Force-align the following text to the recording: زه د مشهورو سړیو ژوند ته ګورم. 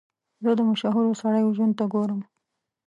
زه 0.43 0.51
د 0.57 0.59
مشهورو 0.69 1.19
سړیو 1.21 1.55
ژوند 1.57 1.73
ته 1.79 1.85
ګورم. 1.93 2.21